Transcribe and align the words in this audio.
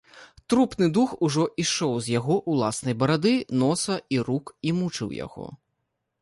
Трупны 0.51 0.85
дух 0.97 1.11
ужо 1.27 1.43
ішоў 1.63 1.93
з 2.05 2.15
яго 2.15 2.37
ўласнай 2.53 2.95
барады, 3.03 3.35
носа 3.65 3.99
і 4.17 4.21
рук 4.31 4.45
і 4.71 4.75
мучыў 4.81 5.09
яго. 5.25 5.47